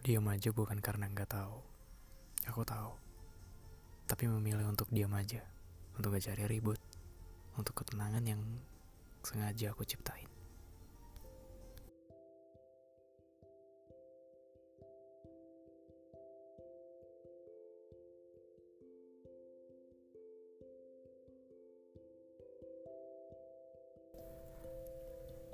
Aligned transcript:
Aku 0.00 0.08
diam 0.08 0.32
aja 0.32 0.48
bukan 0.48 0.80
karena 0.80 1.12
nggak 1.12 1.28
tahu. 1.28 1.60
Aku 2.48 2.64
tahu. 2.64 2.96
Tapi 4.08 4.32
memilih 4.32 4.64
untuk 4.72 4.88
diam 4.88 5.12
aja. 5.12 5.44
Untuk 5.92 6.16
gak 6.16 6.24
cari 6.24 6.48
ribut. 6.48 6.80
Untuk 7.60 7.76
ketenangan 7.84 8.24
yang 8.24 8.40
sengaja 9.20 9.76
aku 9.76 9.84
ciptain. 9.84 10.24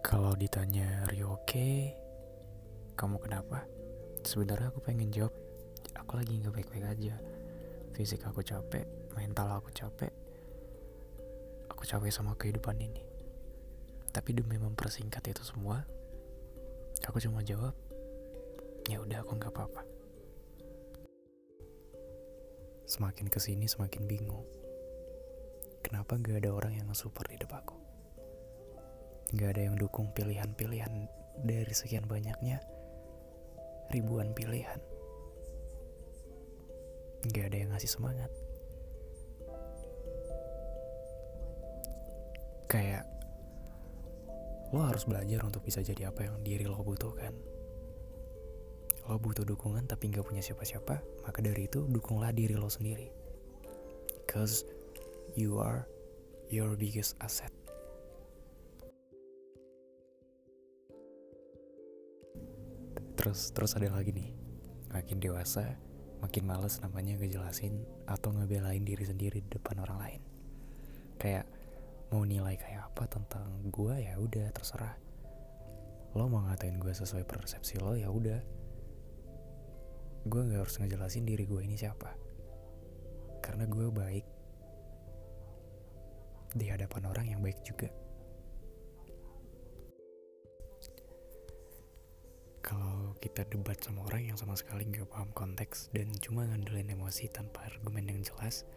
Kalau 0.07 0.39
ditanya 0.39 1.03
Rio 1.11 1.35
oke, 1.35 1.91
kamu 2.94 3.18
kenapa? 3.18 3.67
Sebenarnya 4.26 4.75
aku 4.75 4.82
pengen 4.82 5.14
jawab, 5.14 5.30
aku 5.94 6.18
lagi 6.18 6.34
nggak 6.43 6.50
baik-baik 6.50 6.82
aja. 6.82 7.14
Fisik 7.94 8.26
aku 8.26 8.43
capek, 8.43 8.82
mental 9.14 9.54
aku 9.54 9.71
capek. 9.71 10.11
Aku 11.71 11.86
capek 11.86 12.11
sama 12.11 12.34
kehidupan 12.34 12.75
ini. 12.82 13.07
Tapi 14.11 14.34
demi 14.34 14.58
mempersingkat 14.58 15.22
itu 15.31 15.46
semua, 15.46 15.86
aku 17.07 17.22
cuma 17.22 17.39
jawab, 17.46 17.70
ya 18.90 18.98
udah 18.98 19.22
aku 19.22 19.39
nggak 19.39 19.54
apa-apa. 19.54 19.86
Semakin 22.90 23.31
ke 23.31 23.39
sini 23.39 23.70
semakin 23.70 24.11
bingung. 24.11 24.43
Kenapa 25.86 26.18
gak 26.18 26.43
ada 26.43 26.50
orang 26.50 26.75
yang 26.75 26.90
nge-support 26.90 27.31
hidup 27.31 27.54
aku? 27.54 27.79
Gak 29.39 29.54
ada 29.54 29.70
yang 29.70 29.79
dukung 29.79 30.11
pilihan-pilihan 30.11 31.06
dari 31.46 31.70
sekian 31.70 32.11
banyaknya 32.11 32.58
ribuan 33.91 34.34
pilihan. 34.34 34.78
Gak 37.27 37.51
ada 37.51 37.56
yang 37.59 37.70
ngasih 37.75 37.91
semangat. 37.91 38.31
Kayak 42.67 43.07
lo 44.75 44.83
harus 44.83 45.07
belajar 45.07 45.42
untuk 45.47 45.62
bisa 45.62 45.83
jadi 45.83 46.11
apa 46.11 46.27
yang 46.27 46.42
diri 46.42 46.67
lo 46.67 46.79
butuhkan. 46.83 47.34
Lo 49.07 49.23
butuh 49.23 49.47
dukungan 49.47 49.87
tapi 49.87 50.11
gak 50.11 50.27
punya 50.27 50.42
siapa-siapa, 50.42 50.98
maka 51.23 51.39
dari 51.39 51.70
itu 51.70 51.87
dukunglah 51.87 52.34
diri 52.34 52.59
lo 52.59 52.67
sendiri. 52.67 53.11
Cause 54.27 54.67
you 55.39 55.62
are 55.62 55.87
your 56.51 56.75
biggest 56.75 57.14
asset. 57.23 57.66
Terus 63.27 63.51
terus 63.51 63.75
ada 63.75 63.91
lagi 63.91 64.15
nih. 64.15 64.31
Makin 64.95 65.19
dewasa 65.19 65.75
makin 66.23 66.47
males 66.47 66.79
namanya 66.79 67.19
ngejelasin 67.19 67.83
atau 68.07 68.31
ngebelain 68.31 68.87
diri 68.87 69.03
sendiri 69.03 69.43
di 69.43 69.51
depan 69.51 69.83
orang 69.83 69.99
lain. 69.99 70.23
Kayak 71.19 71.51
mau 72.15 72.23
nilai 72.23 72.55
kayak 72.55 72.95
apa 72.95 73.11
tentang 73.11 73.67
gue 73.67 73.99
ya 73.99 74.15
udah 74.15 74.47
terserah. 74.55 74.95
Lo 76.15 76.31
mau 76.31 76.47
ngatain 76.47 76.79
gue 76.79 76.95
sesuai 76.95 77.27
persepsi 77.27 77.83
lo 77.83 77.99
ya 77.99 78.15
udah. 78.15 78.39
Gue 80.31 80.41
nggak 80.47 80.63
harus 80.63 80.79
ngejelasin 80.79 81.27
diri 81.27 81.51
gue 81.51 81.67
ini 81.67 81.75
siapa. 81.75 82.15
Karena 83.43 83.67
gue 83.67 83.91
baik 83.91 84.27
di 86.55 86.71
hadapan 86.71 87.11
orang 87.11 87.27
yang 87.27 87.43
baik 87.43 87.59
juga 87.67 87.91
kita 93.19 93.48
debat 93.48 93.78
sama 93.81 94.05
orang 94.06 94.28
yang 94.28 94.39
sama 94.39 94.53
sekali 94.55 94.84
nggak 94.84 95.09
paham 95.09 95.33
konteks 95.33 95.89
dan 95.91 96.12
cuma 96.20 96.45
ngandelin 96.45 96.92
emosi 96.92 97.33
tanpa 97.33 97.64
argumen 97.64 98.12
yang 98.12 98.20
jelas, 98.20 98.69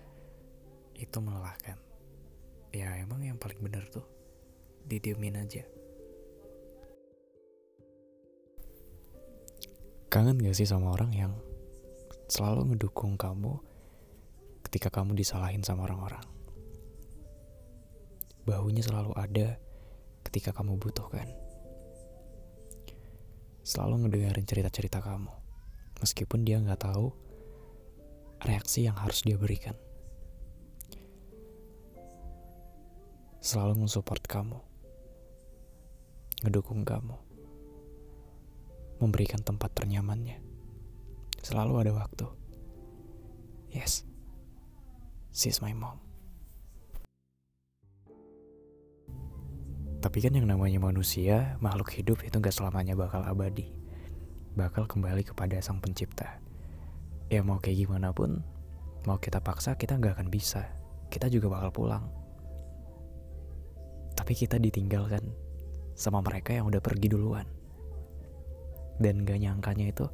itu 0.95 1.17
melelahkan. 1.19 1.75
Ya 2.71 2.95
emang 3.02 3.25
yang 3.25 3.36
paling 3.36 3.59
bener 3.59 3.83
tuh, 3.89 4.05
didiemin 4.87 5.41
aja. 5.41 5.65
Kangen 10.09 10.41
gak 10.41 10.58
sih 10.58 10.65
sama 10.65 10.97
orang 10.97 11.14
yang 11.14 11.33
selalu 12.25 12.73
ngedukung 12.73 13.14
kamu 13.14 13.61
ketika 14.65 14.89
kamu 14.89 15.14
disalahin 15.14 15.61
sama 15.61 15.85
orang-orang? 15.85 16.25
Bahunya 18.49 18.81
selalu 18.81 19.14
ada 19.14 19.61
ketika 20.25 20.49
kamu 20.49 20.81
butuhkan 20.81 21.30
selalu 23.69 24.09
ngedengerin 24.09 24.49
cerita-cerita 24.49 24.97
kamu, 24.97 25.30
meskipun 26.02 26.41
dia 26.41 26.57
nggak 26.57 26.89
tahu 26.89 27.13
reaksi 28.41 28.89
yang 28.89 28.97
harus 28.97 29.21
dia 29.21 29.37
berikan. 29.37 29.77
Selalu 33.45 33.85
mensupport 33.85 34.25
kamu, 34.25 34.58
ngedukung 36.41 36.81
kamu, 36.81 37.13
memberikan 38.97 39.45
tempat 39.45 39.69
ternyamannya. 39.77 40.41
Selalu 41.45 41.73
ada 41.85 41.93
waktu. 41.93 42.25
Yes, 43.69 44.02
she's 45.29 45.61
my 45.61 45.77
mom. 45.77 46.08
Tapi 49.99 50.23
kan 50.23 50.32
yang 50.32 50.48
namanya 50.48 50.80
manusia, 50.80 51.60
makhluk 51.60 51.92
hidup 51.92 52.23
itu 52.23 52.39
gak 52.39 52.55
selamanya 52.55 52.95
bakal 52.95 53.20
abadi. 53.20 53.67
Bakal 54.55 54.87
kembali 54.87 55.27
kepada 55.27 55.60
sang 55.60 55.83
pencipta. 55.83 56.39
Ya 57.27 57.43
mau 57.43 57.60
kayak 57.60 57.83
gimana 57.83 58.15
pun, 58.15 58.39
mau 59.04 59.20
kita 59.20 59.43
paksa 59.43 59.76
kita 59.76 59.99
gak 59.99 60.15
akan 60.15 60.32
bisa. 60.32 60.71
Kita 61.11 61.27
juga 61.27 61.52
bakal 61.52 61.76
pulang. 61.76 62.08
Tapi 64.15 64.33
kita 64.39 64.55
ditinggalkan 64.55 65.36
sama 65.99 66.23
mereka 66.23 66.55
yang 66.55 66.71
udah 66.71 66.80
pergi 66.80 67.11
duluan. 67.11 67.43
Dan 69.04 69.27
gak 69.27 69.43
nyangkanya 69.43 69.92
itu, 69.92 70.08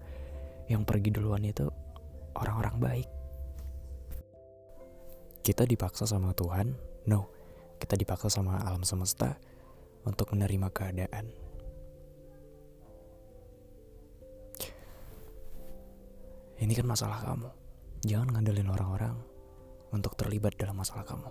yang 0.65 0.81
pergi 0.81 1.13
duluan 1.13 1.45
itu 1.45 1.69
orang-orang 2.33 2.75
baik. 2.81 3.09
Kita 5.45 5.61
dipaksa 5.61 6.09
sama 6.09 6.33
Tuhan? 6.33 6.73
No. 7.05 7.29
Kita 7.77 7.93
dipaksa 7.93 8.33
sama 8.33 8.65
alam 8.65 8.81
semesta? 8.81 9.37
Untuk 10.05 10.31
menerima 10.31 10.69
keadaan. 10.69 11.25
Ini 16.55 16.71
kan 16.71 16.87
masalah 16.87 17.19
kamu. 17.19 17.49
Jangan 18.07 18.37
ngandelin 18.37 18.69
orang-orang 18.71 19.17
untuk 19.91 20.15
terlibat 20.15 20.55
dalam 20.55 20.79
masalah 20.79 21.03
kamu. 21.03 21.29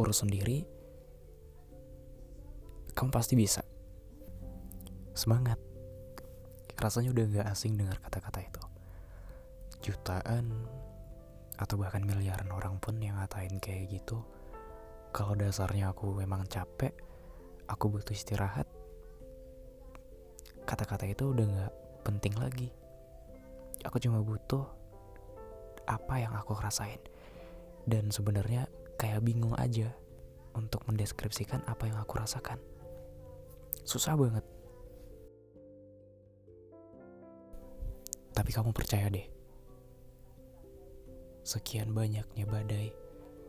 Urus 0.00 0.24
sendiri, 0.24 0.64
kamu 2.94 3.10
pasti 3.10 3.34
bisa. 3.34 3.60
Semangat. 5.12 5.58
Rasanya 6.74 7.14
udah 7.14 7.24
gak 7.38 7.48
asing 7.50 7.78
dengar 7.78 7.98
kata-kata 8.02 8.40
itu. 8.40 8.62
Jutaan 9.84 10.50
atau 11.54 11.78
bahkan 11.78 12.02
miliaran 12.02 12.50
orang 12.50 12.78
pun 12.82 12.98
yang 12.98 13.18
ngatain 13.18 13.62
kayak 13.62 13.90
gitu. 13.90 14.22
Kalau 15.14 15.38
dasarnya 15.38 15.94
aku 15.94 16.18
memang 16.18 16.42
capek, 16.50 16.90
aku 17.70 17.88
butuh 17.88 18.12
istirahat 18.12 18.68
kata-kata 20.64 21.04
itu 21.04 21.30
udah 21.36 21.44
gak 21.44 21.72
penting 22.08 22.32
lagi. 22.40 22.72
Aku 23.84 24.00
cuma 24.00 24.24
butuh 24.24 24.64
apa 25.84 26.24
yang 26.24 26.32
aku 26.32 26.56
rasain. 26.56 27.00
Dan 27.84 28.08
sebenarnya 28.08 28.64
kayak 28.96 29.20
bingung 29.20 29.52
aja 29.60 29.92
untuk 30.56 30.80
mendeskripsikan 30.88 31.60
apa 31.68 31.84
yang 31.84 32.00
aku 32.00 32.16
rasakan. 32.16 32.56
Susah 33.84 34.16
banget. 34.16 34.44
Tapi 38.32 38.50
kamu 38.56 38.72
percaya 38.72 39.12
deh. 39.12 39.28
Sekian 41.44 41.92
banyaknya 41.92 42.48
badai 42.48 43.04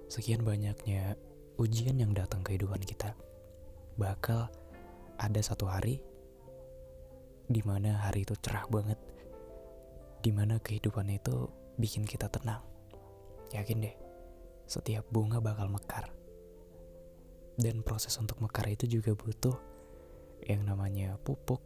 sekian 0.05 0.45
banyaknya 0.45 1.17
ujian 1.57 1.97
yang 1.97 2.13
datang 2.13 2.45
ke 2.45 2.53
kehidupan 2.53 2.81
kita 2.85 3.17
bakal 3.95 4.51
ada 5.15 5.39
satu 5.39 5.71
hari 5.71 6.03
di 7.45 7.61
mana 7.61 8.01
hari 8.01 8.25
itu 8.25 8.33
cerah 8.41 8.65
banget, 8.67 8.97
di 10.25 10.33
mana 10.33 10.57
kehidupan 10.57 11.07
itu 11.13 11.47
bikin 11.77 12.03
kita 12.03 12.25
tenang. 12.27 12.65
Yakin 13.53 13.85
deh, 13.85 13.95
setiap 14.65 15.05
bunga 15.13 15.37
bakal 15.37 15.69
mekar. 15.69 16.09
Dan 17.55 17.85
proses 17.85 18.11
untuk 18.19 18.41
mekar 18.41 18.67
itu 18.67 18.99
juga 18.99 19.15
butuh 19.15 19.55
yang 20.43 20.65
namanya 20.65 21.15
pupuk, 21.21 21.61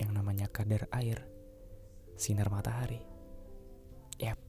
yang 0.00 0.10
namanya 0.16 0.50
kadar 0.50 0.88
air, 0.90 1.22
sinar 2.16 2.50
matahari. 2.50 3.04
Yap, 4.18 4.40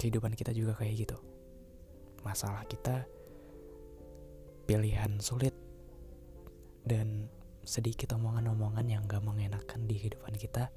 kehidupan 0.00 0.34
kita 0.34 0.56
juga 0.56 0.74
kayak 0.74 1.06
gitu. 1.06 1.18
Masalah 2.24 2.64
kita 2.64 3.04
pilihan 4.64 5.20
sulit 5.20 5.59
dan 6.84 7.28
sedikit 7.64 8.16
omongan-omongan 8.16 8.86
yang 8.88 9.02
gak 9.04 9.22
mengenakan 9.22 9.84
di 9.84 10.00
kehidupan 10.00 10.34
kita 10.34 10.72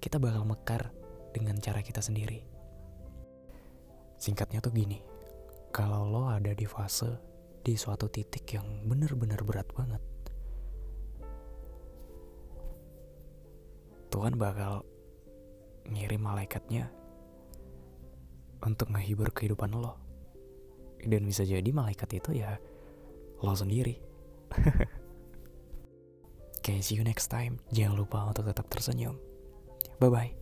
kita 0.00 0.16
bakal 0.16 0.48
mekar 0.48 0.88
dengan 1.36 1.60
cara 1.60 1.84
kita 1.84 2.00
sendiri. 2.00 2.40
Singkatnya 4.16 4.64
tuh 4.64 4.72
gini, 4.72 5.00
kalau 5.70 6.08
lo 6.08 6.32
ada 6.32 6.56
di 6.56 6.64
fase 6.64 7.20
di 7.60 7.76
suatu 7.76 8.08
titik 8.08 8.48
yang 8.56 8.88
bener-bener 8.88 9.44
berat 9.44 9.68
banget, 9.76 10.00
Tuhan 14.10 14.40
bakal 14.40 14.82
ngirim 15.86 16.20
malaikatnya 16.24 16.88
untuk 18.64 18.90
ngehibur 18.92 19.30
kehidupan 19.32 19.72
lo. 19.76 19.96
Dan 21.00 21.24
bisa 21.24 21.44
jadi 21.48 21.68
malaikat 21.72 22.20
itu 22.20 22.40
ya 22.40 22.60
lo 23.40 23.52
sendiri. 23.56 23.96
See 26.78 26.94
you 26.94 27.02
next 27.02 27.26
time. 27.26 27.58
Jangan 27.74 27.98
lupa 27.98 28.22
untuk 28.30 28.46
tetap 28.46 28.70
tersenyum. 28.70 29.18
Bye-bye. 29.98 30.39